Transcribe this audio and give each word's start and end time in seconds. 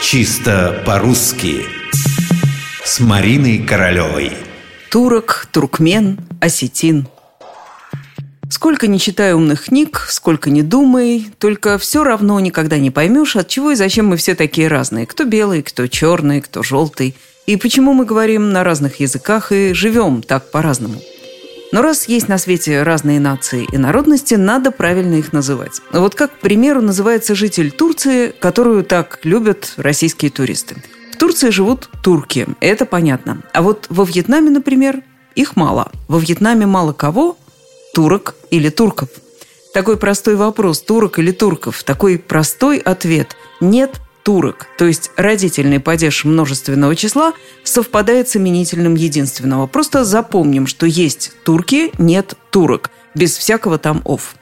Чисто 0.00 0.80
по-русски 0.86 1.66
С 2.84 3.00
Мариной 3.00 3.58
Королевой 3.58 4.32
Турок, 4.90 5.48
туркмен, 5.50 6.20
осетин 6.40 7.08
Сколько 8.48 8.86
не 8.86 9.00
читаю 9.00 9.36
умных 9.36 9.64
книг, 9.64 10.06
сколько 10.08 10.50
не 10.50 10.62
думай, 10.62 11.28
только 11.38 11.78
все 11.78 12.04
равно 12.04 12.38
никогда 12.38 12.78
не 12.78 12.92
поймешь, 12.92 13.34
от 13.34 13.48
чего 13.48 13.72
и 13.72 13.74
зачем 13.74 14.06
мы 14.06 14.16
все 14.16 14.34
такие 14.34 14.68
разные. 14.68 15.04
Кто 15.04 15.24
белый, 15.24 15.62
кто 15.62 15.86
черный, 15.88 16.40
кто 16.40 16.62
желтый. 16.62 17.14
И 17.46 17.56
почему 17.56 17.92
мы 17.92 18.06
говорим 18.06 18.50
на 18.52 18.64
разных 18.64 19.00
языках 19.00 19.52
и 19.52 19.74
живем 19.74 20.22
так 20.22 20.50
по-разному. 20.50 21.02
Но 21.70 21.82
раз 21.82 22.08
есть 22.08 22.28
на 22.28 22.38
свете 22.38 22.82
разные 22.82 23.20
нации 23.20 23.66
и 23.70 23.76
народности, 23.76 24.34
надо 24.34 24.70
правильно 24.70 25.16
их 25.16 25.32
называть. 25.32 25.82
Вот 25.92 26.14
как, 26.14 26.32
к 26.32 26.40
примеру, 26.40 26.80
называется 26.80 27.34
житель 27.34 27.70
Турции, 27.70 28.32
которую 28.38 28.84
так 28.84 29.20
любят 29.24 29.74
российские 29.76 30.30
туристы. 30.30 30.76
В 31.12 31.16
Турции 31.16 31.50
живут 31.50 31.90
турки, 32.02 32.46
это 32.60 32.86
понятно. 32.86 33.42
А 33.52 33.62
вот 33.62 33.86
во 33.90 34.04
Вьетнаме, 34.04 34.50
например, 34.50 35.02
их 35.34 35.56
мало. 35.56 35.90
Во 36.08 36.18
Вьетнаме 36.18 36.66
мало 36.66 36.92
кого? 36.92 37.36
Турок 37.92 38.34
или 38.50 38.70
турков. 38.70 39.08
Такой 39.74 39.98
простой 39.98 40.36
вопрос, 40.36 40.80
турок 40.80 41.18
или 41.18 41.32
турков, 41.32 41.82
такой 41.82 42.18
простой 42.18 42.78
ответ– 42.78 43.36
нет 43.60 44.00
турок, 44.28 44.66
то 44.76 44.84
есть 44.84 45.10
родительный 45.16 45.80
падеж 45.80 46.26
множественного 46.26 46.94
числа, 46.94 47.32
совпадает 47.64 48.28
с 48.28 48.36
именительным 48.36 48.94
единственного. 48.94 49.66
Просто 49.66 50.04
запомним, 50.04 50.66
что 50.66 50.84
есть 50.84 51.32
турки, 51.46 51.90
нет 51.96 52.34
турок, 52.50 52.90
без 53.14 53.38
всякого 53.38 53.78
там 53.78 54.02
«ов». 54.04 54.34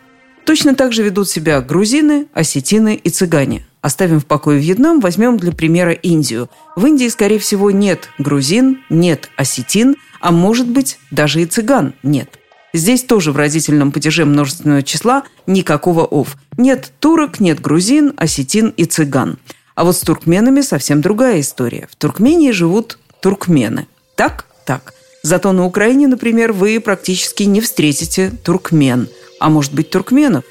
Точно 0.45 0.75
так 0.75 0.93
же 0.93 1.05
ведут 1.05 1.29
себя 1.29 1.61
грузины, 1.61 2.27
осетины 2.35 2.97
и 2.97 3.11
цыгане. 3.11 3.65
Оставим 3.81 4.19
в 4.19 4.27
покое 4.27 4.59
Вьетнам, 4.59 4.99
возьмем 4.99 5.37
для 5.37 5.53
примера 5.53 5.93
Индию. 5.93 6.51
В 6.75 6.85
Индии, 6.85 7.07
скорее 7.07 7.39
всего, 7.39 7.71
нет 7.71 8.09
грузин, 8.19 8.81
нет 8.91 9.31
осетин, 9.37 9.95
а 10.21 10.33
может 10.33 10.67
быть, 10.67 10.99
даже 11.13 11.43
и 11.43 11.47
цыган 11.47 11.95
нет. 12.03 12.41
Здесь 12.75 13.05
тоже 13.05 13.31
в 13.31 13.37
родительном 13.37 13.93
падеже 13.93 14.25
множественного 14.25 14.83
числа 14.83 15.23
никакого 15.47 16.05
«ов». 16.05 16.37
Нет 16.57 16.91
турок, 16.99 17.39
нет 17.39 17.61
грузин, 17.61 18.15
осетин 18.17 18.71
и 18.77 18.85
цыган– 18.85 19.39
а 19.77 19.85
вот 19.85 19.97
с 19.97 20.01
туркменами 20.01 20.63
совсем 20.63 21.01
другая 21.01 21.41
история. 21.41 21.87
В 21.91 21.97
Туркмении 21.97 22.51
живут 22.51 22.99
туркмены. 23.21 23.87
Так? 24.17 24.47
Так. 24.65 24.95
Зато 25.23 25.53
на 25.53 25.67
Украине, 25.67 26.09
например, 26.09 26.53
вы 26.53 26.81
практически 26.81 27.45
не 27.45 27.61
встретите 27.61 28.33
туркмен. 28.43 29.09
А 29.39 29.51
может 29.51 29.75
быть 29.75 29.91
туркменов? 29.91 30.45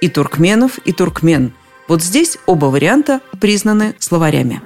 И 0.00 0.08
туркменов, 0.08 0.78
и 0.78 0.92
туркмен. 0.92 1.54
Вот 1.86 2.02
здесь 2.02 2.38
оба 2.46 2.66
варианта 2.66 3.20
признаны 3.40 3.94
словарями. 4.00 4.60